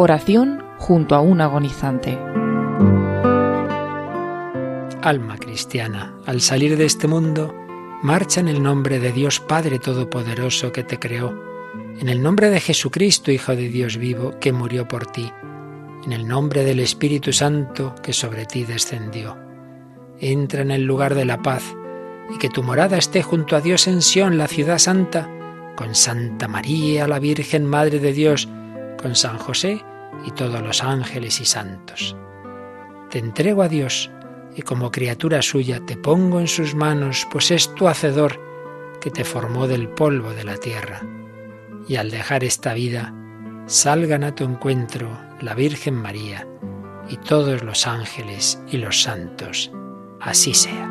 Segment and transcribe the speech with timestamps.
[0.00, 2.16] Oración junto a un agonizante.
[5.02, 7.52] Alma cristiana, al salir de este mundo,
[8.04, 11.36] marcha en el nombre de Dios Padre Todopoderoso que te creó,
[11.98, 15.32] en el nombre de Jesucristo, Hijo de Dios vivo, que murió por ti,
[16.04, 19.36] en el nombre del Espíritu Santo que sobre ti descendió.
[20.20, 21.74] Entra en el lugar de la paz
[22.32, 25.28] y que tu morada esté junto a Dios en Sión, la ciudad santa,
[25.74, 28.48] con Santa María, la Virgen Madre de Dios,
[29.00, 29.82] con San José
[30.26, 32.16] y todos los ángeles y santos.
[33.10, 34.10] Te entrego a Dios
[34.56, 38.40] y como criatura suya te pongo en sus manos, pues es tu hacedor
[39.00, 41.00] que te formó del polvo de la tierra.
[41.86, 43.14] Y al dejar esta vida,
[43.66, 45.08] salgan a tu encuentro
[45.40, 46.46] la Virgen María
[47.08, 49.70] y todos los ángeles y los santos.
[50.20, 50.90] Así sea.